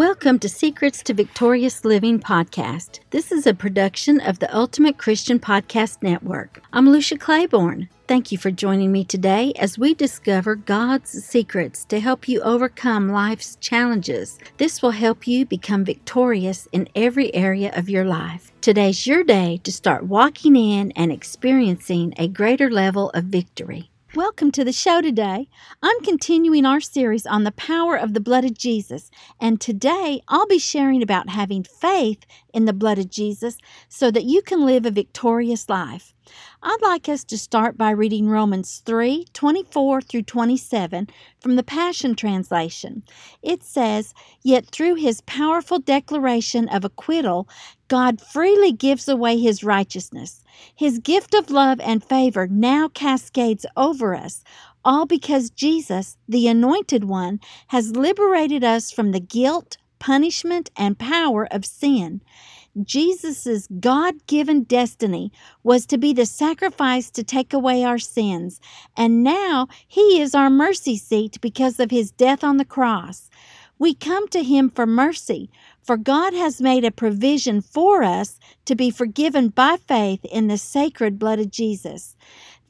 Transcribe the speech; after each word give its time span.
Welcome 0.00 0.38
to 0.38 0.48
Secrets 0.48 1.02
to 1.02 1.12
Victorious 1.12 1.84
Living 1.84 2.20
podcast. 2.20 3.00
This 3.10 3.30
is 3.30 3.46
a 3.46 3.52
production 3.52 4.18
of 4.18 4.38
the 4.38 4.56
Ultimate 4.56 4.96
Christian 4.96 5.38
Podcast 5.38 6.02
Network. 6.02 6.62
I'm 6.72 6.88
Lucia 6.88 7.18
Claiborne. 7.18 7.90
Thank 8.08 8.32
you 8.32 8.38
for 8.38 8.50
joining 8.50 8.92
me 8.92 9.04
today 9.04 9.52
as 9.58 9.78
we 9.78 9.92
discover 9.92 10.54
God's 10.56 11.10
secrets 11.10 11.84
to 11.84 12.00
help 12.00 12.28
you 12.28 12.40
overcome 12.40 13.10
life's 13.10 13.56
challenges. 13.56 14.38
This 14.56 14.80
will 14.80 14.92
help 14.92 15.26
you 15.26 15.44
become 15.44 15.84
victorious 15.84 16.66
in 16.72 16.88
every 16.94 17.34
area 17.34 17.70
of 17.76 17.90
your 17.90 18.06
life. 18.06 18.52
Today's 18.62 19.06
your 19.06 19.22
day 19.22 19.60
to 19.64 19.70
start 19.70 20.04
walking 20.04 20.56
in 20.56 20.92
and 20.92 21.12
experiencing 21.12 22.14
a 22.16 22.26
greater 22.26 22.70
level 22.70 23.10
of 23.10 23.24
victory. 23.24 23.90
Welcome 24.16 24.50
to 24.52 24.64
the 24.64 24.72
show 24.72 25.00
today. 25.00 25.48
I'm 25.84 26.00
continuing 26.00 26.66
our 26.66 26.80
series 26.80 27.26
on 27.26 27.44
the 27.44 27.52
power 27.52 27.96
of 27.96 28.12
the 28.12 28.18
blood 28.18 28.44
of 28.44 28.58
Jesus, 28.58 29.08
and 29.40 29.60
today 29.60 30.20
I'll 30.26 30.48
be 30.48 30.58
sharing 30.58 31.00
about 31.00 31.28
having 31.28 31.62
faith 31.62 32.26
in 32.52 32.64
the 32.64 32.72
blood 32.72 32.98
of 32.98 33.08
Jesus 33.08 33.56
so 33.88 34.10
that 34.10 34.24
you 34.24 34.42
can 34.42 34.66
live 34.66 34.84
a 34.84 34.90
victorious 34.90 35.68
life. 35.68 36.12
I'd 36.62 36.78
like 36.82 37.08
us 37.08 37.24
to 37.24 37.38
start 37.38 37.78
by 37.78 37.90
reading 37.90 38.28
Romans 38.28 38.82
3 38.84 39.26
24 39.32 40.02
through 40.02 40.22
27 40.22 41.08
from 41.40 41.56
the 41.56 41.62
Passion 41.62 42.14
Translation. 42.14 43.02
It 43.42 43.62
says, 43.62 44.14
Yet 44.42 44.66
through 44.66 44.96
his 44.96 45.22
powerful 45.22 45.78
declaration 45.78 46.68
of 46.68 46.84
acquittal, 46.84 47.48
God 47.88 48.20
freely 48.20 48.72
gives 48.72 49.08
away 49.08 49.38
his 49.38 49.64
righteousness. 49.64 50.44
His 50.74 50.98
gift 50.98 51.34
of 51.34 51.50
love 51.50 51.80
and 51.80 52.04
favor 52.04 52.46
now 52.46 52.88
cascades 52.88 53.66
over 53.76 54.14
us, 54.14 54.44
all 54.84 55.06
because 55.06 55.50
Jesus, 55.50 56.16
the 56.28 56.48
Anointed 56.48 57.04
One, 57.04 57.40
has 57.68 57.96
liberated 57.96 58.64
us 58.64 58.90
from 58.90 59.12
the 59.12 59.20
guilt, 59.20 59.76
punishment, 59.98 60.70
and 60.76 60.98
power 60.98 61.48
of 61.50 61.64
sin. 61.64 62.20
Jesus' 62.84 63.68
God 63.80 64.26
given 64.26 64.64
destiny 64.64 65.32
was 65.62 65.86
to 65.86 65.98
be 65.98 66.12
the 66.12 66.26
sacrifice 66.26 67.10
to 67.10 67.22
take 67.22 67.52
away 67.52 67.84
our 67.84 67.98
sins, 67.98 68.60
and 68.96 69.22
now 69.22 69.68
He 69.86 70.20
is 70.20 70.34
our 70.34 70.50
mercy 70.50 70.96
seat 70.96 71.40
because 71.40 71.80
of 71.80 71.90
His 71.90 72.10
death 72.10 72.44
on 72.44 72.56
the 72.56 72.64
cross. 72.64 73.30
We 73.78 73.94
come 73.94 74.28
to 74.28 74.42
Him 74.42 74.70
for 74.70 74.86
mercy, 74.86 75.50
for 75.82 75.96
God 75.96 76.34
has 76.34 76.60
made 76.60 76.84
a 76.84 76.90
provision 76.90 77.60
for 77.60 78.02
us 78.02 78.38
to 78.66 78.74
be 78.74 78.90
forgiven 78.90 79.48
by 79.48 79.76
faith 79.76 80.24
in 80.26 80.48
the 80.48 80.58
sacred 80.58 81.18
blood 81.18 81.38
of 81.38 81.50
Jesus. 81.50 82.14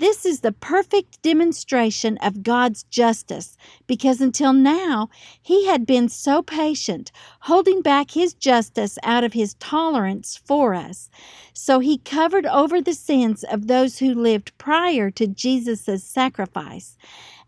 This 0.01 0.25
is 0.25 0.41
the 0.41 0.53
perfect 0.53 1.21
demonstration 1.21 2.17
of 2.23 2.43
God's 2.43 2.85
justice 2.85 3.59
because 3.87 4.23
until 4.23 4.55
now 4.55 5.11
he 5.43 5.67
had 5.67 5.85
been 5.85 6.09
so 6.09 6.41
patient, 6.41 7.13
holding 7.41 7.83
back 7.83 8.13
his 8.13 8.33
justice 8.33 8.99
out 9.03 9.25
of 9.25 9.35
his 9.35 9.57
tolerance 9.61 10.41
for 10.43 10.75
us. 10.75 11.11
So 11.53 11.81
he 11.81 11.99
covered 11.99 12.47
over 12.47 12.81
the 12.81 12.95
sins 12.95 13.45
of 13.45 13.67
those 13.67 13.99
who 13.99 14.15
lived 14.15 14.57
prior 14.57 15.11
to 15.11 15.27
Jesus' 15.27 16.03
sacrifice. 16.03 16.97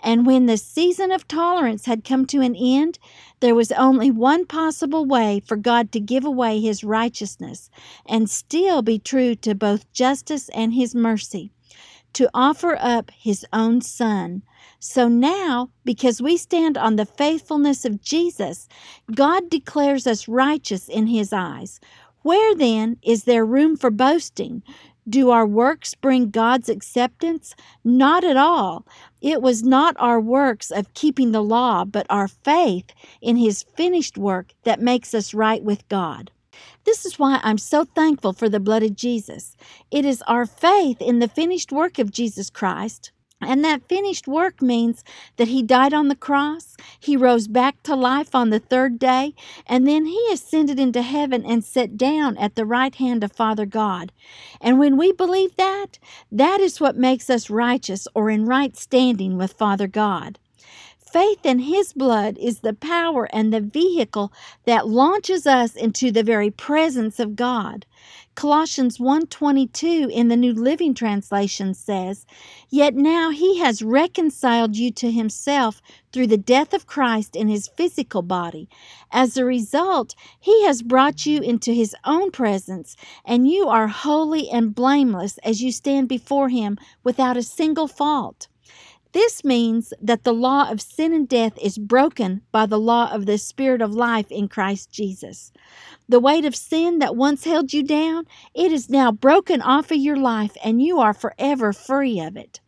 And 0.01 0.27
when 0.27 0.45
the 0.45 0.59
season 0.59 1.11
of 1.11 1.27
tolerance 1.27 1.87
had 1.87 2.05
come 2.05 2.27
to 2.27 2.43
an 2.43 2.55
end, 2.55 2.99
there 3.41 3.55
was 3.55 3.73
only 3.73 4.11
one 4.11 4.45
possible 4.45 5.07
way 5.07 5.41
for 5.41 5.57
God 5.57 5.91
to 5.93 6.01
give 6.01 6.27
away 6.27 6.61
his 6.61 6.85
righteousness 6.85 7.71
and 8.05 8.29
still 8.29 8.83
be 8.83 8.99
true 8.99 9.35
to 9.37 9.55
both 9.55 9.91
justice 9.95 10.51
and 10.51 10.75
his 10.75 10.95
mercy 10.95 11.51
to 12.15 12.31
offer 12.35 12.77
up 12.81 13.11
his 13.11 13.47
own 13.53 13.81
son. 13.81 14.43
So 14.79 15.09
now, 15.09 15.71
because 15.85 16.21
we 16.21 16.37
stand 16.37 16.77
on 16.77 16.97
the 16.97 17.07
faithfulness 17.07 17.85
of 17.85 18.03
Jesus, 18.03 18.69
God 19.15 19.49
declares 19.49 20.07
us 20.07 20.29
righteous 20.29 20.89
in 20.89 21.07
his 21.07 21.33
eyes. 21.33 21.81
Where 22.23 22.55
then 22.55 22.99
is 23.03 23.25
there 23.25 23.45
room 23.45 23.77
for 23.77 23.91
boasting? 23.91 24.63
Do 25.09 25.31
our 25.31 25.47
works 25.47 25.95
bring 25.95 26.31
God's 26.31 26.69
acceptance? 26.69 27.57
Not 27.83 28.23
at 28.23 28.37
all. 28.37 28.87
It 29.21 29.43
was 29.43 29.65
not 29.65 29.97
our 29.99 30.21
works 30.21 30.71
of 30.71 30.95
keeping 30.95 31.33
the 31.33 31.43
law, 31.43 31.85
but 31.85 32.07
our 32.09 32.29
faith 32.29 32.93
in 33.21 33.37
His 33.37 33.65
finished 33.65 34.17
work 34.17 34.53
that 34.63 34.81
makes 34.81 35.13
us 35.13 35.35
right 35.35 35.63
with 35.63 35.89
God. 35.89 36.31
This 36.85 37.07
is 37.07 37.19
why 37.19 37.41
I'm 37.43 37.59
so 37.59 37.85
thankful 37.85 38.33
for 38.33 38.49
the 38.49 38.61
blood 38.61 38.83
of 38.83 38.97
Jesus. 38.97 39.57
It 39.91 40.05
is 40.05 40.23
our 40.27 40.47
faith 40.47 41.01
in 41.01 41.21
the 41.21 41.29
finished 41.29 41.73
work 41.73 41.99
of 41.99 42.11
Jesus 42.11 42.51
Christ. 42.51 43.13
And 43.41 43.65
that 43.65 43.89
finished 43.89 44.29
work 44.29 44.63
means 44.63 45.03
that 45.37 45.49
he 45.49 45.63
died 45.63 45.93
on 45.93 46.07
the 46.09 46.15
cross, 46.15 46.77
he 47.01 47.17
rose 47.17 47.49
back 47.49 47.83
to 47.83 47.97
life 47.97 48.35
on 48.35 48.51
the 48.51 48.61
third 48.61 49.01
day, 49.01 49.35
and 49.67 49.87
then 49.87 50.07
he 50.07 50.29
ascended 50.33 50.79
into 50.79 51.03
heaven 51.03 51.45
and 51.45 51.65
sat 51.65 51.97
down 51.97 52.37
at 52.37 52.55
the 52.55 52.65
right 52.65 52.95
hand 52.95 53.25
of 53.25 53.33
Father 53.33 53.67
God. 53.67 54.13
And 54.61 54.79
when 54.79 54.97
we 54.97 55.13
believe 55.13 55.57
that, 55.57 55.99
that 56.31 56.61
is 56.61 56.81
what 56.81 56.97
makes 56.97 57.29
us 57.29 57.51
righteous 57.51 58.07
or 58.15 58.31
in 58.31 58.47
right 58.47 58.77
standing 58.77 59.37
with 59.37 59.55
Father 59.55 59.89
God. 59.89 60.39
Faith 61.13 61.45
in 61.45 61.59
His 61.59 61.93
blood 61.93 62.39
is 62.39 62.61
the 62.61 62.73
power 62.73 63.29
and 63.35 63.53
the 63.53 63.61
vehicle 63.61 64.33
that 64.65 64.89
launches 64.89 65.47
us 65.47 65.77
into 65.77 66.11
the 66.11 66.23
very 66.23 66.51
presence 66.51 67.21
of 67.21 67.37
God. 67.37 67.85
Colossians 68.35 68.97
1:22 68.97 70.09
in 70.11 70.29
the 70.29 70.39
New 70.39 70.55
Living 70.55 70.95
Translation 70.95 71.75
says, 71.75 72.25
"Yet 72.71 72.95
now 72.95 73.29
he 73.29 73.59
has 73.59 73.83
reconciled 73.83 74.75
you 74.75 74.91
to 74.93 75.11
himself 75.11 75.83
through 76.15 76.29
the 76.29 76.39
death 76.39 76.73
of 76.73 76.87
Christ 76.87 77.37
in 77.37 77.49
his 77.49 77.69
physical 77.77 78.23
body. 78.23 78.67
As 79.11 79.37
a 79.37 79.45
result, 79.45 80.15
he 80.41 80.65
has 80.65 80.81
brought 80.81 81.27
you 81.27 81.43
into 81.43 81.75
his 81.75 81.95
own 82.07 82.31
presence, 82.31 82.97
and 83.23 83.47
you 83.47 83.69
are 83.69 83.89
holy 83.89 84.49
and 84.49 84.75
blameless 84.75 85.37
as 85.45 85.63
you 85.63 85.73
stand 85.73 86.09
before 86.09 86.49
him 86.49 86.79
without 87.05 87.37
a 87.37 87.43
single 87.43 87.87
fault." 87.87 88.49
This 89.13 89.45
means 89.45 89.93
that 90.01 90.25
the 90.25 90.33
law 90.33 90.71
of 90.71 90.81
sin 90.81 91.13
and 91.13 91.29
death 91.29 91.59
is 91.61 91.77
broken 91.77 92.41
by 92.51 92.65
the 92.65 92.79
law 92.79 93.13
of 93.13 93.27
the 93.27 93.37
Spirit 93.37 93.83
of 93.83 93.93
life 93.95 94.31
in 94.31 94.49
Christ 94.49 94.91
Jesus. 94.91 95.53
The 96.09 96.21
weight 96.21 96.47
of 96.47 96.57
sin 96.57 96.99
that 97.01 97.15
once 97.15 97.45
held 97.45 97.75
you 97.75 97.83
down, 97.83 98.25
it 98.55 98.73
is 98.73 98.89
now 98.89 99.13
broken 99.13 99.61
off 99.61 99.91
of 99.91 99.99
your 99.99 100.17
life 100.17 100.57
and 100.65 100.81
you 100.81 100.99
are 100.99 101.13
forever 101.13 101.75
free 101.75 102.21
of 102.21 102.37
it. 102.39 102.61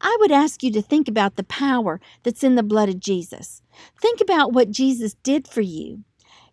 I 0.00 0.16
would 0.20 0.32
ask 0.32 0.62
you 0.62 0.72
to 0.72 0.80
think 0.80 1.08
about 1.08 1.36
the 1.36 1.44
power 1.44 2.00
that's 2.22 2.42
in 2.42 2.54
the 2.54 2.62
blood 2.62 2.88
of 2.88 2.98
Jesus. 2.98 3.60
Think 4.00 4.22
about 4.22 4.54
what 4.54 4.70
Jesus 4.70 5.14
did 5.22 5.46
for 5.46 5.60
you. 5.60 6.04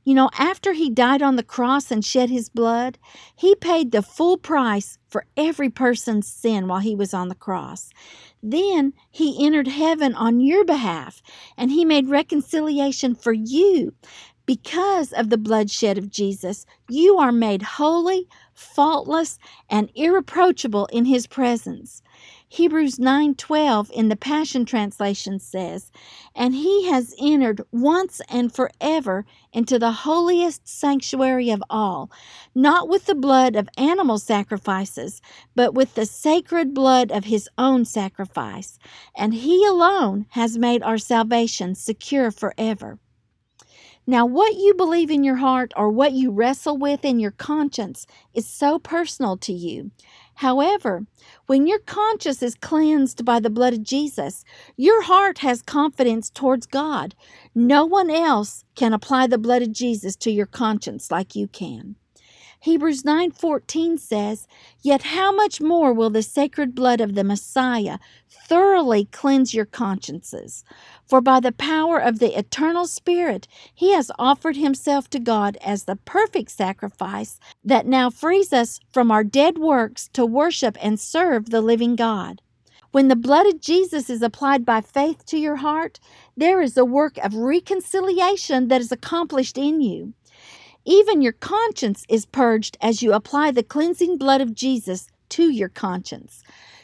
You 0.07 0.13
know, 0.13 0.29
after 0.39 0.71
he 0.71 0.89
died 0.89 1.21
on 1.21 1.35
the 1.35 1.43
cross 1.43 1.91
and 1.91 2.03
shed 2.03 2.29
his 2.29 2.47
blood, 2.47 2.97
he 3.35 3.55
paid 3.55 3.91
the 3.91 4.01
full 4.01 4.37
price 4.37 4.97
for 5.09 5.25
every 5.35 5.69
person's 5.69 6.29
sin 6.29 6.69
while 6.69 6.79
he 6.79 6.95
was 6.95 7.13
on 7.13 7.27
the 7.27 7.35
cross. 7.35 7.89
Then 8.41 8.93
he 9.11 9.45
entered 9.45 9.67
heaven 9.67 10.15
on 10.15 10.39
your 10.39 10.63
behalf 10.63 11.21
and 11.57 11.71
he 11.71 11.83
made 11.83 12.07
reconciliation 12.07 13.15
for 13.15 13.33
you. 13.33 13.93
Because 14.45 15.11
of 15.11 15.29
the 15.29 15.37
bloodshed 15.37 15.97
of 15.97 16.09
Jesus, 16.09 16.65
you 16.87 17.17
are 17.17 17.33
made 17.33 17.61
holy, 17.61 18.29
faultless, 18.53 19.37
and 19.69 19.91
irreproachable 19.93 20.85
in 20.85 21.03
his 21.03 21.27
presence. 21.27 22.01
Hebrews 22.49 22.97
9:12 22.97 23.91
in 23.91 24.07
the 24.07 24.15
Passion 24.15 24.63
translation 24.63 25.37
says, 25.37 25.91
"And 26.33 26.55
he 26.55 26.85
has 26.85 27.13
entered 27.19 27.61
once 27.73 28.21
and 28.29 28.53
forever 28.53 29.25
into 29.51 29.77
the 29.77 29.91
holiest 29.91 30.65
sanctuary 30.65 31.49
of 31.49 31.61
all, 31.69 32.09
not 32.55 32.87
with 32.87 33.05
the 33.05 33.15
blood 33.15 33.57
of 33.57 33.67
animal 33.77 34.17
sacrifices, 34.17 35.21
but 35.55 35.73
with 35.73 35.95
the 35.95 36.05
sacred 36.05 36.73
blood 36.73 37.11
of 37.11 37.25
his 37.25 37.49
own 37.57 37.83
sacrifice, 37.83 38.79
and 39.13 39.33
he 39.33 39.65
alone 39.65 40.25
has 40.29 40.57
made 40.57 40.81
our 40.83 40.97
salvation 40.97 41.75
secure 41.75 42.31
forever." 42.31 42.97
Now, 44.09 44.25
what 44.25 44.55
you 44.55 44.73
believe 44.73 45.11
in 45.11 45.25
your 45.25 45.35
heart 45.35 45.73
or 45.75 45.89
what 45.89 46.13
you 46.13 46.31
wrestle 46.31 46.77
with 46.77 47.03
in 47.03 47.19
your 47.19 47.31
conscience 47.31 48.07
is 48.33 48.47
so 48.47 48.79
personal 48.79 49.35
to 49.39 49.51
you. 49.51 49.91
However, 50.37 51.07
when 51.47 51.65
your 51.65 51.79
conscience 51.79 52.43
is 52.43 52.53
cleansed 52.53 53.25
by 53.25 53.39
the 53.39 53.49
blood 53.49 53.73
of 53.73 53.81
Jesus, 53.81 54.45
your 54.75 55.01
heart 55.01 55.39
has 55.39 55.63
confidence 55.63 56.29
towards 56.29 56.67
God. 56.67 57.15
No 57.55 57.85
one 57.85 58.11
else 58.11 58.63
can 58.75 58.93
apply 58.93 59.25
the 59.25 59.39
blood 59.39 59.63
of 59.63 59.71
Jesus 59.71 60.15
to 60.17 60.31
your 60.31 60.45
conscience 60.45 61.09
like 61.09 61.35
you 61.35 61.47
can. 61.47 61.95
Hebrews 62.59 63.05
9:14 63.05 63.99
says, 63.99 64.47
"Yet 64.81 65.03
how 65.03 65.31
much 65.31 65.61
more 65.61 65.93
will 65.93 66.09
the 66.09 66.23
sacred 66.23 66.73
blood 66.73 66.99
of 66.99 67.13
the 67.13 67.23
Messiah 67.23 67.99
thoroughly 68.27 69.05
cleanse 69.05 69.53
your 69.53 69.65
consciences? 69.65 70.63
For 71.05 71.21
by 71.21 71.39
the 71.39 71.51
power 71.51 71.99
of 71.99 72.17
the 72.17 72.37
eternal 72.37 72.87
Spirit, 72.87 73.47
he 73.73 73.91
has 73.93 74.11
offered 74.17 74.57
himself 74.57 75.07
to 75.11 75.19
God 75.19 75.57
as 75.61 75.83
the 75.83 75.97
perfect 75.97 76.49
sacrifice 76.49 77.39
that 77.63 77.85
now 77.85 78.09
frees 78.09 78.51
us 78.51 78.79
from 78.91 79.11
our 79.11 79.23
dead 79.23 79.59
works 79.59 80.09
to 80.13 80.25
worship 80.25 80.77
and 80.81 80.99
serve 80.99 81.51
the 81.51 81.61
living 81.61 81.95
God." 81.95 82.41
When 82.91 83.07
the 83.07 83.15
blood 83.15 83.45
of 83.45 83.61
Jesus 83.61 84.09
is 84.09 84.23
applied 84.23 84.65
by 84.65 84.81
faith 84.81 85.25
to 85.27 85.37
your 85.37 85.57
heart, 85.57 85.99
there 86.35 86.61
is 86.61 86.75
a 86.75 86.85
work 86.85 87.17
of 87.19 87.35
reconciliation 87.35 88.69
that 88.69 88.81
is 88.81 88.91
accomplished 88.91 89.57
in 89.57 89.81
you. 89.81 90.13
Even 90.89 91.21
your 91.21 91.33
conscience 91.33 92.05
is 92.07 92.25
purged 92.25 92.77
as 92.81 93.03
you 93.03 93.11
apply 93.11 93.51
the 93.51 93.61
cleansing 93.61 94.17
blood 94.17 94.39
of 94.39 94.55
Jesus 94.55 95.09
to 95.27 95.49
your 95.49 95.67
conscience. 95.67 96.43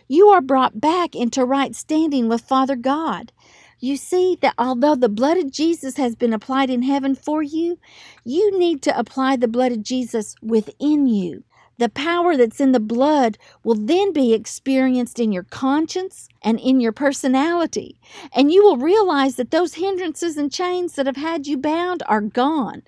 You 0.10 0.28
are 0.28 0.42
brought 0.42 0.82
back 0.82 1.16
into 1.16 1.46
right 1.46 1.74
standing 1.74 2.28
with 2.28 2.42
Father 2.42 2.76
God. 2.76 3.32
You 3.80 3.96
see 3.96 4.38
that 4.42 4.56
although 4.58 4.96
the 4.96 5.08
blood 5.08 5.38
of 5.38 5.54
Jesus 5.54 5.96
has 5.96 6.18
been 6.18 6.34
applied 6.34 6.70
in 6.70 6.82
heaven 6.82 7.16
for 7.16 7.42
you, 7.42 7.80
you 8.26 8.60
need 8.60 8.82
to 8.82 9.00
apply 9.00 9.38
the 9.38 9.48
blood 9.48 9.72
of 9.72 9.84
Jesus 9.84 10.36
within 10.42 11.08
you. 11.08 11.46
The 11.80 11.90
power 11.90 12.38
that's 12.38 12.62
in 12.62 12.74
the 12.74 12.82
blood 12.82 13.38
will 13.64 13.76
then 13.76 14.14
be 14.14 14.34
experienced 14.34 15.18
in 15.18 15.32
your 15.32 15.44
conscience 15.44 16.28
and 16.44 16.60
in 16.60 16.80
your 16.82 16.92
personality. 16.92 18.00
And 18.34 18.52
you 18.52 18.64
will 18.64 18.78
realize 18.78 19.38
that 19.38 19.52
those 19.52 19.76
hindrances 19.76 20.38
and 20.38 20.52
chains 20.52 20.94
that 20.96 21.08
have 21.08 21.18
had 21.18 21.48
you 21.48 21.58
bound 21.58 22.04
are 22.08 22.22
gone. 22.22 22.84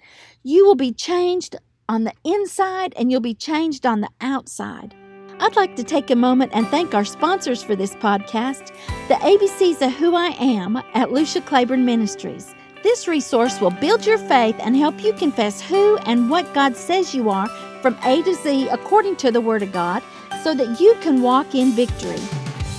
You 0.48 0.64
will 0.64 0.76
be 0.76 0.92
changed 0.92 1.56
on 1.90 2.04
the 2.04 2.14
inside 2.24 2.94
and 2.98 3.12
you'll 3.12 3.20
be 3.20 3.34
changed 3.34 3.84
on 3.84 4.02
the 4.02 4.10
outside. 4.22 4.94
I'd 5.40 5.56
like 5.56 5.76
to 5.76 5.84
take 5.84 6.12
a 6.12 6.16
moment 6.16 6.52
and 6.54 6.68
thank 6.68 6.94
our 6.94 7.04
sponsors 7.04 7.64
for 7.64 7.76
this 7.76 7.96
podcast, 7.96 8.68
the 9.08 9.16
ABCs 9.16 9.82
of 9.82 9.92
Who 9.94 10.14
I 10.14 10.36
Am 10.40 10.78
at 10.94 11.12
Lucia 11.12 11.42
Claiborne 11.42 11.84
Ministries. 11.84 12.54
This 12.84 13.08
resource 13.08 13.60
will 13.60 13.72
build 13.72 14.06
your 14.06 14.20
faith 14.20 14.56
and 14.60 14.76
help 14.76 15.04
you 15.04 15.14
confess 15.14 15.62
who 15.62 15.98
and 16.06 16.30
what 16.30 16.54
God 16.54 16.78
says 16.78 17.16
you 17.16 17.32
are 17.32 17.48
from 17.82 17.98
A 18.04 18.22
to 18.22 18.36
Z 18.36 18.68
according 18.68 19.16
to 19.16 19.32
the 19.32 19.42
Word 19.42 19.64
of 19.64 19.72
God 19.72 20.04
so 20.44 20.54
that 20.54 20.80
you 20.80 20.96
can 21.02 21.24
walk 21.24 21.56
in 21.56 21.72
victory. 21.72 22.22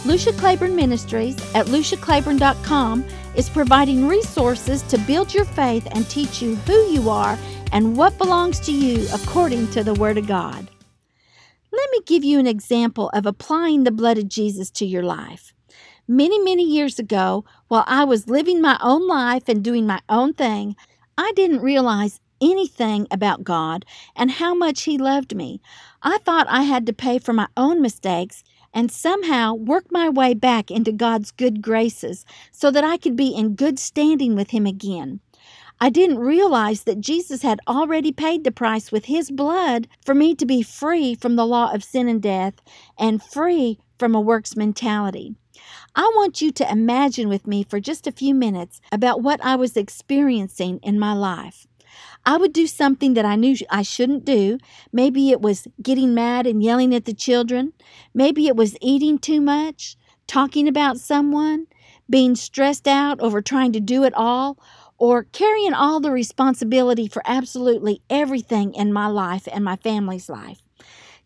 Lucia 0.05 0.33
Claiborne 0.35 0.77
Ministries 0.77 1.37
at 1.53 1.67
luciaclaiborne.com 1.67 3.05
is 3.37 3.51
providing 3.51 4.09
resources 4.09 4.83
to 4.83 4.99
build 4.99 5.35
your 5.35 5.45
faith 5.45 5.87
and 5.93 6.09
teach 6.09 6.41
you 6.41 6.57
who 6.57 6.91
you 6.91 7.11
are 7.11 7.39
and 7.73 7.97
what 7.97 8.17
belongs 8.19 8.59
to 8.61 8.73
you 8.73 9.07
according 9.13 9.71
to 9.71 9.85
the 9.85 9.95
Word 9.95 10.19
of 10.19 10.27
God. 10.27 10.71
Let 11.71 11.91
me 11.93 12.01
give 12.07 12.25
you 12.25 12.39
an 12.39 12.47
example 12.47 13.11
of 13.11 13.27
applying 13.27 13.85
the 13.85 13.91
blood 13.91 14.17
of 14.17 14.29
Jesus 14.29 14.71
to 14.73 14.87
your 14.87 15.03
life. 15.03 15.53
Many, 16.09 16.39
many 16.39 16.65
years 16.65 16.99
ago, 16.99 17.45
while 17.69 17.85
I 17.87 18.05
was 18.05 18.29
living 18.29 18.63
my 18.63 18.79
own 18.81 19.07
life 19.07 19.49
and 19.49 19.63
doing 19.63 19.87
my 19.87 20.01
own 20.09 20.33
thing, 20.33 20.75
I 21.19 21.33
didn't 21.37 21.61
realize 21.61 22.21
anything 22.41 23.07
about 23.11 23.45
God 23.45 23.85
and 24.15 24.31
how 24.31 24.55
much 24.55 24.83
He 24.85 24.97
loved 24.97 25.35
me. 25.35 25.61
I 26.03 26.19
thought 26.19 26.47
I 26.49 26.63
had 26.63 26.87
to 26.87 26.93
pay 26.93 27.19
for 27.19 27.33
my 27.33 27.49
own 27.57 27.83
mistakes 27.83 28.45
and 28.77 28.93
somehow 28.93 29.55
work 29.55 29.87
my 29.91 30.07
way 30.11 30.35
back 30.35 30.71
into 30.71 30.93
God's 30.93 31.31
good 31.31 31.63
graces 31.63 32.27
so 32.53 32.71
that 32.71 32.85
I 32.85 32.99
could 32.99 33.17
be 33.17 33.35
in 33.35 33.55
good 33.55 33.79
standing 33.79 34.37
with 34.37 34.51
Him 34.51 34.67
again. 34.67 35.21
I 35.81 35.89
didn't 35.89 36.19
realize 36.19 36.85
that 36.85 37.01
Jesus 37.01 37.43
had 37.43 37.59
already 37.67 38.13
paid 38.13 38.45
the 38.45 38.53
price 38.53 38.93
with 38.93 39.07
his 39.07 39.31
blood 39.31 39.89
for 40.05 40.15
me 40.15 40.35
to 40.35 40.47
be 40.47 40.63
free 40.63 41.15
from 41.15 41.37
the 41.37 41.47
law 41.47 41.71
of 41.73 41.85
sin 41.85 42.09
and 42.09 42.23
death 42.23 42.55
and 42.99 43.23
free 43.23 43.79
from 43.99 44.15
a 44.15 44.21
works 44.21 44.57
mentality. 44.57 45.35
I 45.95 46.11
want 46.15 46.41
you 46.41 46.51
to 46.53 46.71
imagine 46.71 47.29
with 47.29 47.47
me 47.47 47.63
for 47.63 47.79
just 47.79 48.07
a 48.07 48.13
few 48.13 48.35
minutes 48.35 48.81
about 48.91 49.23
what 49.23 49.45
I 49.45 49.57
was 49.57 49.77
experiencing 49.77 50.81
in 50.83 50.99
my 50.99 51.13
life. 51.13 51.67
I 52.25 52.37
would 52.37 52.53
do 52.53 52.67
something 52.67 53.15
that 53.15 53.25
I 53.25 53.37
knew 53.37 53.57
I 53.71 53.83
shouldn't 53.83 54.25
do. 54.25 54.59
Maybe 54.93 55.31
it 55.31 55.41
was 55.41 55.69
getting 55.83 56.15
mad 56.15 56.47
and 56.47 56.63
yelling 56.63 56.95
at 56.95 57.05
the 57.05 57.15
children. 57.15 57.73
Maybe 58.15 58.47
it 58.47 58.57
was 58.57 58.77
eating 58.81 59.19
too 59.19 59.41
much, 59.41 59.97
talking 60.27 60.69
about 60.69 60.99
someone, 60.99 61.67
being 62.09 62.35
stressed 62.35 62.89
out 62.89 63.21
over 63.21 63.41
trying 63.41 63.73
to 63.73 63.81
do 63.81 64.05
it 64.05 64.15
all, 64.15 64.59
or 64.99 65.25
carrying 65.25 65.75
all 65.75 66.01
the 66.01 66.11
responsibility 66.11 67.07
for 67.07 67.23
absolutely 67.27 68.01
everything 68.09 68.75
in 68.75 68.93
my 68.93 69.07
life 69.07 69.47
and 69.53 69.65
my 69.65 69.77
family's 69.77 70.29
life. 70.29 70.63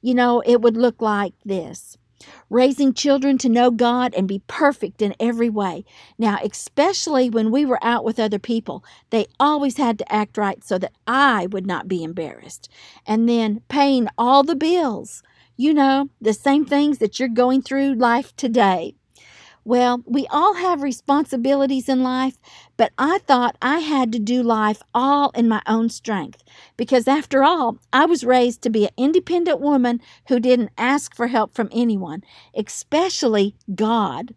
You 0.02 0.14
know, 0.14 0.42
it 0.44 0.60
would 0.60 0.76
look 0.76 1.00
like 1.00 1.34
this 1.44 1.96
raising 2.50 2.92
children 2.92 3.38
to 3.38 3.48
know 3.48 3.70
God 3.70 4.12
and 4.14 4.28
be 4.28 4.42
perfect 4.46 5.00
in 5.00 5.14
every 5.18 5.48
way. 5.48 5.84
Now, 6.18 6.38
especially 6.42 7.30
when 7.30 7.50
we 7.50 7.64
were 7.64 7.82
out 7.82 8.04
with 8.04 8.18
other 8.20 8.38
people, 8.38 8.84
they 9.10 9.26
always 9.38 9.78
had 9.78 9.98
to 9.98 10.12
act 10.12 10.36
right 10.36 10.62
so 10.62 10.76
that 10.78 10.92
I 11.06 11.46
would 11.46 11.66
not 11.66 11.88
be 11.88 12.02
embarrassed. 12.02 12.68
And 13.06 13.28
then 13.28 13.62
paying 13.68 14.08
all 14.18 14.42
the 14.42 14.56
bills. 14.56 15.22
You 15.56 15.74
know, 15.74 16.08
the 16.20 16.32
same 16.32 16.64
things 16.64 16.98
that 16.98 17.20
you're 17.20 17.28
going 17.28 17.62
through 17.62 17.94
life 17.94 18.34
today. 18.34 18.94
Well, 19.64 20.02
we 20.06 20.26
all 20.30 20.54
have 20.54 20.82
responsibilities 20.82 21.88
in 21.88 22.02
life, 22.02 22.38
but 22.78 22.92
I 22.96 23.18
thought 23.18 23.56
I 23.60 23.80
had 23.80 24.10
to 24.12 24.18
do 24.18 24.42
life 24.42 24.82
all 24.94 25.30
in 25.30 25.48
my 25.48 25.60
own 25.66 25.90
strength 25.90 26.42
because, 26.78 27.06
after 27.06 27.44
all, 27.44 27.78
I 27.92 28.06
was 28.06 28.24
raised 28.24 28.62
to 28.62 28.70
be 28.70 28.84
an 28.86 28.92
independent 28.96 29.60
woman 29.60 30.00
who 30.28 30.40
didn't 30.40 30.70
ask 30.78 31.14
for 31.14 31.26
help 31.26 31.54
from 31.54 31.68
anyone, 31.72 32.22
especially 32.54 33.54
God. 33.74 34.34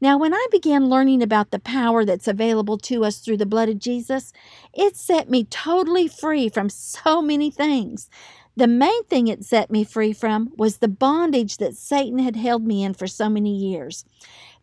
Now, 0.00 0.18
when 0.18 0.34
I 0.34 0.46
began 0.50 0.88
learning 0.90 1.22
about 1.22 1.50
the 1.50 1.58
power 1.58 2.04
that's 2.04 2.28
available 2.28 2.78
to 2.78 3.04
us 3.04 3.18
through 3.18 3.38
the 3.38 3.46
blood 3.46 3.68
of 3.68 3.78
Jesus, 3.78 4.32
it 4.74 4.96
set 4.96 5.30
me 5.30 5.44
totally 5.44 6.08
free 6.08 6.48
from 6.48 6.68
so 6.70 7.22
many 7.22 7.50
things. 7.50 8.10
The 8.56 8.66
main 8.66 9.04
thing 9.04 9.28
it 9.28 9.44
set 9.44 9.70
me 9.70 9.84
free 9.84 10.12
from 10.12 10.52
was 10.56 10.78
the 10.78 10.88
bondage 10.88 11.58
that 11.58 11.76
Satan 11.76 12.18
had 12.20 12.36
held 12.36 12.66
me 12.66 12.84
in 12.84 12.94
for 12.94 13.06
so 13.06 13.28
many 13.28 13.54
years 13.56 14.04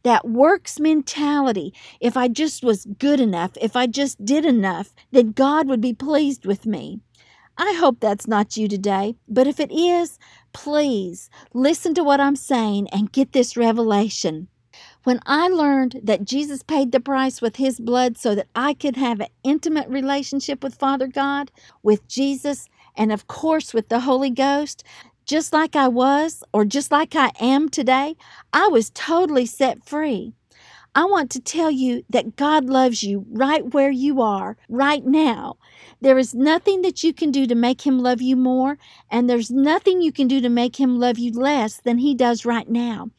that 0.03 0.27
works 0.27 0.79
mentality. 0.79 1.73
If 1.99 2.17
I 2.17 2.27
just 2.27 2.63
was 2.63 2.85
good 2.97 3.19
enough, 3.19 3.51
if 3.61 3.75
I 3.75 3.87
just 3.87 4.23
did 4.23 4.45
enough, 4.45 4.93
then 5.11 5.31
God 5.31 5.67
would 5.67 5.81
be 5.81 5.93
pleased 5.93 6.45
with 6.45 6.65
me. 6.65 6.99
I 7.57 7.73
hope 7.73 7.99
that's 7.99 8.27
not 8.27 8.57
you 8.57 8.67
today, 8.67 9.15
but 9.27 9.45
if 9.45 9.59
it 9.59 9.71
is, 9.71 10.17
please 10.53 11.29
listen 11.53 11.93
to 11.95 12.03
what 12.03 12.19
I'm 12.19 12.35
saying 12.35 12.87
and 12.91 13.11
get 13.11 13.33
this 13.33 13.57
revelation. 13.57 14.47
When 15.03 15.19
I 15.25 15.47
learned 15.47 15.99
that 16.03 16.25
Jesus 16.25 16.63
paid 16.63 16.91
the 16.91 16.99
price 16.99 17.41
with 17.41 17.57
his 17.57 17.79
blood 17.79 18.17
so 18.17 18.35
that 18.35 18.47
I 18.55 18.73
could 18.73 18.95
have 18.95 19.19
an 19.19 19.27
intimate 19.43 19.89
relationship 19.89 20.63
with 20.63 20.75
Father 20.75 21.07
God, 21.07 21.51
with 21.83 22.07
Jesus, 22.07 22.67
and 22.95 23.11
of 23.11 23.27
course 23.27 23.73
with 23.73 23.89
the 23.89 24.01
Holy 24.01 24.29
Ghost, 24.29 24.83
just 25.25 25.53
like 25.53 25.75
I 25.75 25.87
was 25.87 26.43
or 26.53 26.65
just 26.65 26.91
like 26.91 27.15
I 27.15 27.31
am 27.39 27.69
today, 27.69 28.15
I 28.53 28.67
was 28.67 28.89
totally 28.89 29.45
set 29.45 29.85
free. 29.85 30.33
I 30.93 31.05
want 31.05 31.31
to 31.31 31.39
tell 31.39 31.71
you 31.71 32.03
that 32.09 32.35
God 32.35 32.65
loves 32.65 33.01
you 33.01 33.25
right 33.31 33.73
where 33.73 33.91
you 33.91 34.21
are, 34.21 34.57
right 34.67 35.05
now. 35.05 35.55
There 36.01 36.17
is 36.17 36.35
nothing 36.35 36.81
that 36.81 37.01
you 37.01 37.13
can 37.13 37.31
do 37.31 37.47
to 37.47 37.55
make 37.55 37.87
Him 37.87 37.99
love 37.99 38.21
you 38.21 38.35
more, 38.35 38.77
and 39.09 39.29
there's 39.29 39.49
nothing 39.49 40.01
you 40.01 40.11
can 40.11 40.27
do 40.27 40.41
to 40.41 40.49
make 40.49 40.77
Him 40.77 40.99
love 40.99 41.17
you 41.17 41.31
less 41.31 41.77
than 41.77 41.99
He 41.99 42.13
does 42.13 42.43
right 42.43 42.69
now. 42.69 43.09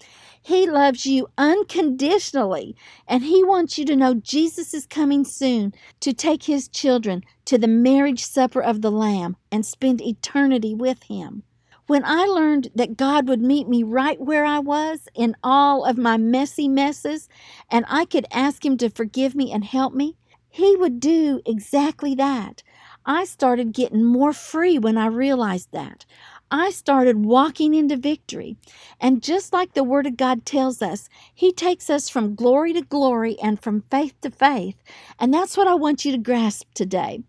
He 0.43 0.69
loves 0.69 1.07
you 1.07 1.29
unconditionally, 1.39 2.77
and 3.09 3.23
He 3.23 3.43
wants 3.43 3.79
you 3.79 3.87
to 3.87 3.97
know 3.97 4.15
Jesus 4.15 4.75
is 4.75 4.85
coming 4.85 5.25
soon 5.25 5.73
to 6.01 6.13
take 6.13 6.43
His 6.43 6.69
children 6.69 7.23
to 7.47 7.57
the 7.57 7.69
marriage 7.69 8.23
supper 8.23 8.61
of 8.61 8.83
the 8.83 8.91
Lamb 8.91 9.35
and 9.51 9.65
spend 9.65 10.03
eternity 10.03 10.75
with 10.75 11.05
Him. 11.05 11.43
When 11.87 12.05
I 12.05 12.25
learned 12.25 12.71
that 12.75 12.97
God 12.97 13.29
would 13.29 13.43
meet 13.43 13.69
me 13.69 13.83
right 13.83 14.21
where 14.21 14.45
I 14.45 14.61
was 14.61 15.09
in 15.15 15.37
all 15.43 15.85
of 15.85 15.99
my 15.99 16.17
messy 16.17 16.69
messes, 16.69 17.29
and 17.71 17.85
I 17.89 18.05
could 18.05 18.27
ask 18.31 18.65
Him 18.65 18.77
to 18.79 18.89
forgive 18.89 19.35
me 19.35 19.53
and 19.53 19.65
help 19.65 19.93
me, 19.93 20.17
He 20.49 20.77
would 20.77 21.01
do 21.01 21.41
exactly 21.45 22.15
that. 22.15 22.63
I 23.05 23.25
started 23.25 23.73
getting 23.73 24.05
more 24.05 24.33
free 24.33 24.79
when 24.79 24.97
I 24.97 25.07
realized 25.07 25.71
that. 25.73 26.07
I 26.55 26.69
started 26.69 27.25
walking 27.25 27.73
into 27.73 27.97
victory. 27.97 28.59
And 29.01 29.23
just 29.23 29.55
like 29.55 29.73
the 29.73 29.83
Word 29.83 30.07
of 30.07 30.19
God 30.19 30.45
tells 30.45 30.83
us, 30.83 31.09
He 31.35 31.51
takes 31.51 31.89
us 31.89 32.11
from 32.11 32.35
glory 32.35 32.75
to 32.75 32.83
glory 32.83 33.39
and 33.43 33.59
from 33.59 33.85
faith 33.91 34.15
to 34.21 34.31
faith. 34.31 34.77
And 35.19 35.33
that's 35.33 35.57
what 35.57 35.67
I 35.67 35.73
want 35.73 36.05
you 36.05 36.13
to 36.13 36.19
grasp 36.19 36.69
today. 36.75 37.23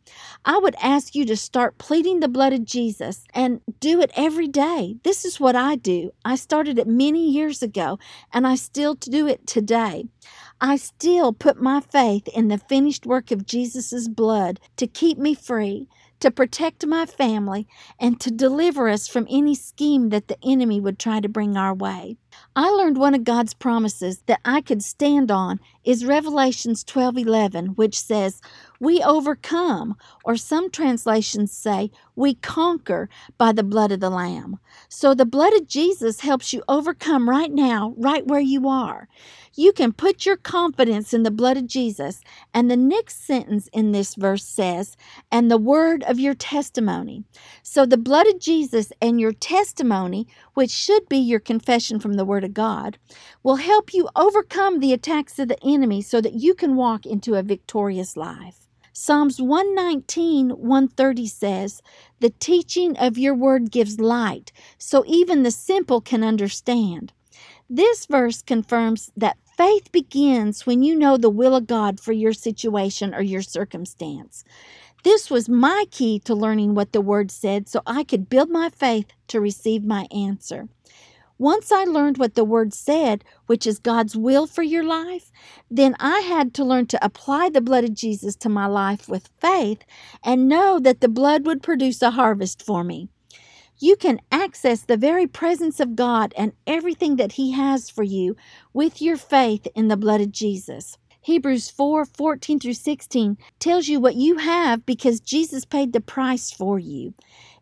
I 0.43 0.57
would 0.57 0.75
ask 0.83 1.15
you 1.15 1.25
to 1.27 1.37
start 1.37 1.77
pleading 1.77 2.19
the 2.19 2.27
blood 2.27 2.51
of 2.51 2.65
Jesus 2.65 3.23
and 3.33 3.61
do 3.79 4.01
it 4.01 4.11
every 4.17 4.49
day. 4.49 4.97
This 5.03 5.23
is 5.23 5.39
what 5.39 5.55
I 5.55 5.77
do. 5.77 6.11
I 6.25 6.35
started 6.35 6.77
it 6.77 6.87
many 6.87 7.31
years 7.31 7.63
ago, 7.63 7.99
and 8.33 8.45
I 8.45 8.55
still 8.55 8.93
do 8.93 9.25
it 9.25 9.47
today. 9.47 10.03
I 10.59 10.75
still 10.75 11.31
put 11.31 11.61
my 11.61 11.79
faith 11.79 12.27
in 12.27 12.49
the 12.49 12.57
finished 12.57 13.05
work 13.05 13.31
of 13.31 13.45
Jesus' 13.45 14.09
blood 14.09 14.59
to 14.75 14.85
keep 14.85 15.17
me 15.17 15.33
free 15.33 15.87
to 16.23 16.31
protect 16.31 16.87
my 16.87 17.05
family, 17.05 17.67
and 17.99 18.17
to 18.21 18.31
deliver 18.31 18.87
us 18.87 19.09
from 19.09 19.27
any 19.29 19.53
scheme 19.53 20.07
that 20.07 20.29
the 20.29 20.37
enemy 20.41 20.79
would 20.79 20.97
try 20.97 21.19
to 21.19 21.27
bring 21.27 21.57
our 21.57 21.73
way. 21.73 22.15
I 22.55 22.69
learned 22.69 22.97
one 22.97 23.13
of 23.13 23.25
God's 23.25 23.53
promises 23.53 24.23
that 24.27 24.39
I 24.45 24.61
could 24.61 24.81
stand 24.81 25.29
on 25.29 25.59
is 25.83 26.05
Revelations 26.05 26.85
12:11, 26.85 27.75
which 27.75 27.99
says, 27.99 28.39
we 28.79 29.01
overcome, 29.01 29.95
or 30.23 30.35
some 30.35 30.69
translations 30.69 31.51
say, 31.51 31.91
we 32.15 32.35
conquer 32.35 33.09
by 33.37 33.51
the 33.51 33.63
blood 33.63 33.91
of 33.91 33.99
the 33.99 34.09
Lamb. 34.09 34.59
So 34.89 35.13
the 35.13 35.25
blood 35.25 35.53
of 35.53 35.67
Jesus 35.67 36.19
helps 36.19 36.53
you 36.53 36.63
overcome 36.67 37.29
right 37.29 37.51
now, 37.51 37.93
right 37.97 38.25
where 38.27 38.39
you 38.39 38.67
are. 38.67 39.07
You 39.55 39.71
can 39.71 39.93
put 39.93 40.25
your 40.25 40.37
confidence 40.37 41.13
in 41.13 41.23
the 41.23 41.31
blood 41.31 41.57
of 41.57 41.67
Jesus. 41.67 42.21
And 42.53 42.69
the 42.69 42.77
next 42.77 43.25
sentence 43.25 43.69
in 43.71 43.91
this 43.91 44.15
verse 44.15 44.45
says, 44.45 44.97
and 45.31 45.49
the 45.49 45.57
word 45.57 46.03
of 46.03 46.19
your 46.19 46.33
testimony. 46.33 47.23
So 47.61 47.85
the 47.85 47.97
blood 47.97 48.27
of 48.27 48.39
Jesus 48.39 48.91
and 49.01 49.19
your 49.19 49.33
testimony, 49.33 50.27
which 50.55 50.71
should 50.71 51.07
be 51.07 51.17
your 51.17 51.39
confession 51.39 51.99
from 51.99 52.13
the 52.13 52.25
word 52.25 52.43
of 52.43 52.53
God, 52.53 52.97
will 53.43 53.57
help 53.57 53.93
you 53.93 54.09
overcome 54.15 54.79
the 54.79 54.93
attacks 54.93 55.37
of 55.37 55.47
the 55.47 55.63
enemy 55.63 56.01
so 56.01 56.19
that 56.19 56.33
you 56.33 56.53
can 56.55 56.75
walk 56.75 57.05
into 57.05 57.35
a 57.35 57.43
victorious 57.43 58.17
life. 58.17 58.67
Psalms 58.95 59.41
119, 59.41 60.51
130 60.51 61.27
says, 61.27 61.81
The 62.19 62.29
teaching 62.29 62.95
of 62.97 63.17
your 63.17 63.33
word 63.33 63.71
gives 63.71 63.99
light, 63.99 64.51
so 64.77 65.03
even 65.07 65.41
the 65.41 65.51
simple 65.51 65.99
can 65.99 66.23
understand. 66.23 67.11
This 67.67 68.05
verse 68.05 68.43
confirms 68.43 69.11
that 69.17 69.37
Faith 69.57 69.91
begins 69.91 70.65
when 70.65 70.81
you 70.81 70.95
know 70.95 71.15
the 71.15 71.29
will 71.29 71.55
of 71.55 71.67
God 71.67 71.99
for 71.99 72.11
your 72.11 72.33
situation 72.33 73.13
or 73.13 73.21
your 73.21 73.43
circumstance. 73.43 74.43
This 75.03 75.29
was 75.29 75.47
my 75.47 75.85
key 75.91 76.19
to 76.21 76.33
learning 76.33 76.73
what 76.73 76.91
the 76.91 77.01
Word 77.01 77.29
said 77.29 77.67
so 77.69 77.81
I 77.85 78.03
could 78.03 78.29
build 78.29 78.49
my 78.49 78.69
faith 78.69 79.07
to 79.27 79.39
receive 79.39 79.83
my 79.83 80.07
answer. 80.11 80.69
Once 81.43 81.73
I 81.73 81.83
learned 81.83 82.17
what 82.17 82.35
the 82.35 82.45
Word 82.45 82.73
said, 82.73 83.25
which 83.47 83.67
is 83.67 83.77
God's 83.77 84.15
will 84.15 84.47
for 84.47 84.63
your 84.63 84.85
life, 84.85 85.29
then 85.69 85.93
I 85.99 86.21
had 86.21 86.53
to 86.53 86.63
learn 86.63 86.87
to 86.87 87.05
apply 87.05 87.49
the 87.49 87.59
blood 87.59 87.83
of 87.83 87.93
Jesus 87.93 88.37
to 88.37 88.47
my 88.49 88.65
life 88.65 89.09
with 89.09 89.29
faith 89.41 89.83
and 90.23 90.47
know 90.47 90.79
that 90.79 91.01
the 91.01 91.09
blood 91.09 91.45
would 91.45 91.61
produce 91.61 92.01
a 92.01 92.11
harvest 92.11 92.65
for 92.65 92.81
me 92.81 93.09
you 93.79 93.97
can 93.97 94.21
access 94.31 94.83
the 94.83 94.95
very 94.95 95.27
presence 95.27 95.81
of 95.81 95.95
God 95.95 96.33
and 96.37 96.53
everything 96.65 97.17
that 97.17 97.33
He 97.33 97.51
has 97.51 97.89
for 97.89 98.03
you 98.03 98.37
with 98.71 99.01
your 99.01 99.17
faith 99.17 99.67
in 99.75 99.89
the 99.89 99.97
blood 99.97 100.21
of 100.21 100.31
Jesus. 100.31 100.97
Hebrews 101.21 101.69
4 101.69 102.05
14 102.05 102.59
through 102.59 102.73
16 102.73 103.37
tells 103.59 103.89
you 103.89 103.99
what 103.99 104.15
you 104.15 104.37
have 104.37 104.85
because 104.85 105.19
Jesus 105.19 105.65
paid 105.65 105.91
the 105.91 106.01
price 106.01 106.51
for 106.51 106.79
you. 106.79 107.13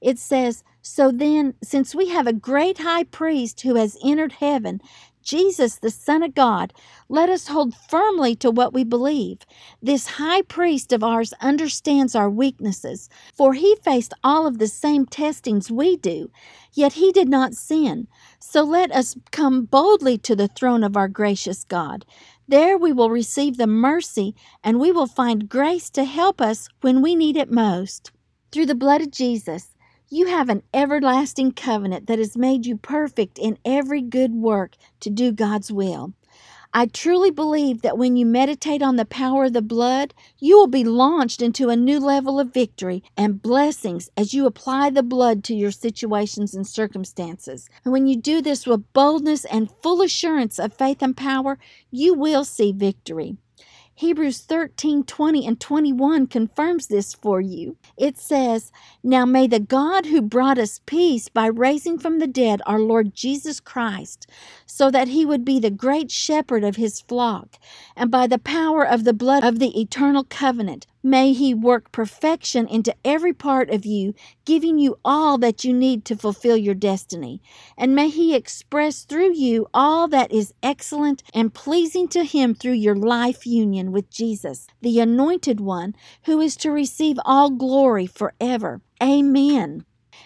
It 0.02 0.20
says, 0.20 0.64
So 0.82 1.12
then, 1.12 1.54
since 1.64 1.94
we 1.94 2.10
have 2.10 2.28
a 2.28 2.34
great 2.34 2.80
high 2.80 3.04
priest 3.04 3.62
who 3.62 3.76
has 3.76 3.98
entered 4.04 4.34
heaven, 4.34 4.82
Jesus, 5.24 5.76
the 5.76 5.92
Son 5.92 6.24
of 6.24 6.34
God, 6.34 6.74
let 7.08 7.30
us 7.30 7.48
hold 7.48 7.76
firmly 7.76 8.36
to 8.38 8.50
what 8.50 8.74
we 8.74 8.84
believe. 8.84 9.40
This 9.82 10.08
high 10.08 10.42
priest 10.42 10.92
of 10.92 11.04
ours 11.04 11.34
understands 11.42 12.16
our 12.16 12.30
weaknesses, 12.30 13.08
for 13.36 13.54
he 13.54 13.76
faced 13.84 14.14
all 14.24 14.48
of 14.48 14.58
the 14.58 14.68
same 14.68 15.06
testings 15.06 15.70
we 15.70 15.98
do, 15.98 16.32
yet 16.74 16.94
he 16.94 17.12
did 17.12 17.30
not 17.30 17.54
sin. 17.54 18.08
So 18.40 18.64
let 18.64 18.92
us 18.92 19.16
come 19.32 19.66
boldly 19.66 20.18
to 20.20 20.36
the 20.36 20.48
throne 20.48 20.84
of 20.84 20.98
our 20.98 21.08
gracious 21.08 21.64
God. 21.64 22.06
There 22.48 22.78
we 22.78 22.92
will 22.92 23.10
receive 23.12 23.58
the 23.58 23.68
mercy 23.68 24.36
and 24.64 24.80
we 24.80 24.92
will 24.92 25.08
find 25.08 25.48
grace 25.48 25.90
to 25.92 26.04
help 26.04 26.42
us 26.42 26.68
when 26.82 27.02
we 27.02 27.16
need 27.16 27.38
it 27.38 27.52
most. 27.52 28.12
Through 28.52 28.66
the 28.66 28.76
blood 28.76 29.02
of 29.02 29.12
Jesus, 29.12 29.71
you 30.14 30.28
have 30.28 30.50
an 30.50 30.62
everlasting 30.74 31.54
covenant 31.54 32.08
that 32.08 32.20
has 32.20 32.36
made 32.36 32.66
you 32.66 32.76
perfect 32.76 33.40
in 33.40 33.58
every 33.64 34.02
good 34.02 34.34
work 34.34 34.76
to 35.00 35.10
do 35.10 35.32
God's 35.32 35.72
will. 35.72 36.14
I 36.74 36.86
truly 36.86 37.32
believe 37.32 37.82
that 37.82 37.98
when 37.98 38.18
you 38.18 38.26
meditate 38.26 38.82
on 38.82 38.98
the 38.98 39.06
power 39.06 39.46
of 39.46 39.54
the 39.54 39.62
blood, 39.62 40.14
you 40.38 40.58
will 40.58 40.68
be 40.68 40.84
launched 40.84 41.42
into 41.42 41.70
a 41.70 41.78
new 41.78 42.00
level 42.00 42.42
of 42.42 42.54
victory 42.54 43.04
and 43.16 43.42
blessings 43.42 44.10
as 44.18 44.34
you 44.34 44.46
apply 44.46 44.90
the 44.90 45.04
blood 45.04 45.46
to 45.46 45.56
your 45.56 45.72
situations 45.72 46.54
and 46.54 46.68
circumstances. 46.68 47.70
And 47.86 47.94
when 47.94 48.08
you 48.08 48.18
do 48.18 48.42
this 48.42 48.68
with 48.68 48.92
boldness 48.92 49.46
and 49.46 49.72
full 49.82 50.02
assurance 50.02 50.60
of 50.60 50.74
faith 50.74 51.02
and 51.02 51.16
power, 51.16 51.58
you 51.90 52.14
will 52.14 52.44
see 52.44 52.74
victory. 52.74 53.38
Hebrews 53.96 54.40
13 54.40 55.04
20 55.04 55.46
and 55.46 55.60
21 55.60 56.28
confirms 56.28 56.88
this 56.88 57.14
for 57.14 57.40
you. 57.40 57.78
It 57.98 58.18
says, 58.18 58.72
Now 59.04 59.26
may 59.26 59.48
the 59.48 59.60
God 59.60 60.08
who 60.08 60.22
brought 60.22 60.58
us 60.58 60.82
peace 60.86 61.30
by 61.30 61.46
raising 61.48 62.00
from 62.00 62.20
the 62.20 62.28
dead 62.28 62.62
our 62.66 62.80
Lord 62.80 63.14
Jesus 63.14 63.60
Christ, 63.60 64.28
so 64.66 64.90
that 64.90 65.10
he 65.10 65.26
would 65.26 65.46
be 65.46 65.60
the 65.60 65.70
great 65.70 66.10
shepherd 66.10 66.64
of 66.64 66.78
his 66.78 67.02
flock, 67.02 67.58
and 67.96 68.10
by 68.10 68.28
the 68.28 68.40
power 68.40 68.86
of 68.88 69.04
the 69.04 69.14
blood 69.14 69.44
of 69.44 69.60
the 69.60 69.80
eternal 69.80 70.24
covenant, 70.24 70.88
May 71.04 71.34
He 71.34 71.54
work 71.54 71.92
perfection 71.92 72.68
into 72.68 72.96
every 73.04 73.34
part 73.34 73.70
of 73.70 73.86
you, 73.86 74.14
giving 74.46 74.78
you 74.78 75.00
all 75.04 75.38
that 75.40 75.64
you 75.64 75.74
need 75.74 76.06
to 76.06 76.16
fulfill 76.16 76.58
your 76.58 76.76
destiny. 76.76 77.42
And 77.78 77.96
may 77.96 78.10
He 78.10 78.36
express 78.36 79.04
through 79.04 79.34
you 79.34 79.68
all 79.74 80.08
that 80.10 80.32
is 80.32 80.54
excellent 80.62 81.24
and 81.34 81.54
pleasing 81.54 82.08
to 82.10 82.24
Him 82.24 82.54
through 82.54 82.74
your 82.74 82.96
life 82.96 83.46
union 83.48 83.92
with 83.92 84.12
Jesus, 84.12 84.68
the 84.82 85.00
Anointed 85.00 85.60
One, 85.60 85.96
who 86.26 86.40
is 86.40 86.56
to 86.58 86.72
receive 86.72 87.18
all 87.26 87.50
glory 87.50 88.06
forever. 88.06 88.82
Amen. 89.02 89.86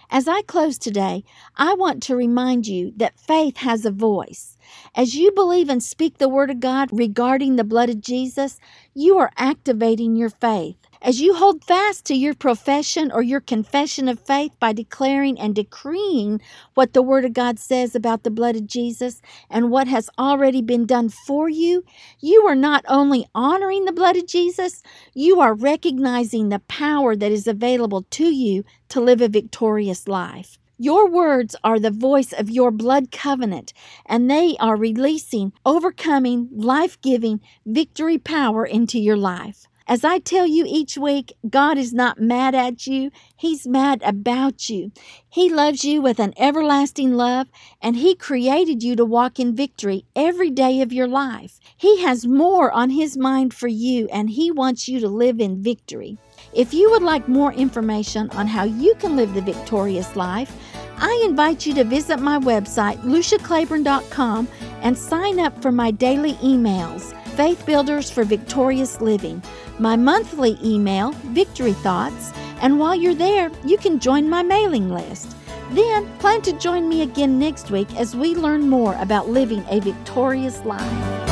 As 0.09 0.27
I 0.27 0.41
close 0.43 0.77
today, 0.77 1.23
I 1.55 1.73
want 1.73 2.03
to 2.03 2.15
remind 2.15 2.67
you 2.67 2.93
that 2.97 3.19
faith 3.19 3.57
has 3.57 3.85
a 3.85 3.91
voice. 3.91 4.54
As 4.95 5.15
you 5.15 5.31
believe 5.31 5.69
and 5.69 5.83
speak 5.83 6.17
the 6.17 6.29
Word 6.29 6.49
of 6.49 6.59
God 6.59 6.89
regarding 6.91 7.55
the 7.55 7.63
blood 7.63 7.89
of 7.89 8.01
Jesus, 8.01 8.59
you 8.93 9.17
are 9.17 9.31
activating 9.37 10.15
your 10.15 10.29
faith. 10.29 10.77
As 11.01 11.21
you 11.21 11.35
hold 11.35 11.63
fast 11.63 12.05
to 12.05 12.15
your 12.15 12.33
profession 12.33 13.11
or 13.11 13.21
your 13.21 13.39
confession 13.39 14.07
of 14.07 14.19
faith 14.19 14.53
by 14.59 14.73
declaring 14.73 15.39
and 15.39 15.53
decreeing 15.53 16.41
what 16.73 16.93
the 16.93 17.03
Word 17.03 17.25
of 17.25 17.33
God 17.33 17.59
says 17.59 17.93
about 17.93 18.23
the 18.23 18.31
blood 18.31 18.55
of 18.55 18.65
Jesus 18.65 19.21
and 19.49 19.69
what 19.69 19.87
has 19.87 20.09
already 20.17 20.63
been 20.63 20.85
done 20.85 21.09
for 21.09 21.47
you, 21.47 21.83
you 22.19 22.47
are 22.47 22.55
not 22.55 22.83
only 22.87 23.27
honoring 23.35 23.85
the 23.85 23.91
blood 23.91 24.17
of 24.17 24.25
Jesus, 24.25 24.81
you 25.13 25.39
are 25.39 25.53
recognizing 25.53 26.49
the 26.49 26.59
power 26.59 27.15
that 27.15 27.31
is 27.31 27.47
available 27.47 28.03
to 28.09 28.25
you 28.25 28.63
to 28.89 28.99
live 28.99 29.21
a 29.21 29.27
victorious 29.27 30.07
life. 30.07 30.57
Your 30.77 31.09
words 31.09 31.55
are 31.63 31.79
the 31.79 31.89
voice 31.89 32.33
of 32.33 32.49
your 32.49 32.69
blood 32.69 33.09
covenant, 33.09 33.71
and 34.05 34.29
they 34.29 34.57
are 34.59 34.75
releasing, 34.75 35.53
overcoming, 35.65 36.49
life 36.51 36.99
giving 37.01 37.39
victory 37.65 38.17
power 38.17 38.65
into 38.65 38.99
your 38.99 39.15
life. 39.15 39.67
As 39.87 40.03
I 40.03 40.17
tell 40.17 40.47
you 40.47 40.65
each 40.67 40.97
week, 40.97 41.33
God 41.47 41.77
is 41.77 41.93
not 41.93 42.19
mad 42.19 42.55
at 42.55 42.87
you, 42.87 43.11
He's 43.37 43.67
mad 43.67 44.01
about 44.03 44.67
you. 44.67 44.91
He 45.29 45.47
loves 45.47 45.85
you 45.85 46.01
with 46.01 46.19
an 46.19 46.33
everlasting 46.37 47.13
love, 47.13 47.47
and 47.83 47.95
He 47.95 48.15
created 48.15 48.81
you 48.81 48.95
to 48.95 49.05
walk 49.05 49.39
in 49.39 49.55
victory 49.55 50.05
every 50.15 50.49
day 50.49 50.81
of 50.81 50.91
your 50.91 51.07
life. 51.07 51.59
He 51.77 52.01
has 52.01 52.25
more 52.25 52.71
on 52.71 52.89
His 52.89 53.15
mind 53.15 53.53
for 53.53 53.67
you, 53.67 54.07
and 54.11 54.31
He 54.31 54.49
wants 54.49 54.87
you 54.87 54.99
to 55.01 55.07
live 55.07 55.39
in 55.39 55.61
victory. 55.61 56.17
If 56.51 56.73
you 56.73 56.89
would 56.89 57.03
like 57.03 57.27
more 57.27 57.53
information 57.53 58.31
on 58.31 58.47
how 58.47 58.63
you 58.63 58.95
can 58.95 59.15
live 59.15 59.35
the 59.35 59.41
victorious 59.41 60.15
life, 60.15 60.51
I 60.97 61.23
invite 61.29 61.65
you 61.67 61.75
to 61.75 61.83
visit 61.83 62.19
my 62.19 62.39
website, 62.39 62.97
luciaclaiborne.com, 63.01 64.47
and 64.81 64.97
sign 64.97 65.39
up 65.39 65.61
for 65.61 65.71
my 65.71 65.91
daily 65.91 66.33
emails, 66.35 67.13
Faith 67.35 67.65
Builders 67.65 68.09
for 68.09 68.23
Victorious 68.23 69.01
Living 69.01 69.43
my 69.77 69.97
monthly 69.97 70.57
email, 70.63 71.11
Victory 71.33 71.73
Thoughts, 71.73 72.31
and 72.61 72.79
while 72.79 72.95
you're 72.95 73.13
there, 73.13 73.51
you 73.65 73.77
can 73.77 73.99
join 73.99 74.29
my 74.29 74.41
mailing 74.41 74.89
list. 74.89 75.35
Then 75.71 76.07
plan 76.19 76.41
to 76.43 76.53
join 76.53 76.87
me 76.87 77.01
again 77.01 77.37
next 77.37 77.71
week 77.71 77.93
as 77.97 78.15
we 78.15 78.35
learn 78.35 78.69
more 78.69 78.95
about 79.01 79.27
living 79.27 79.65
a 79.69 79.81
victorious 79.81 80.63
life. 80.63 81.24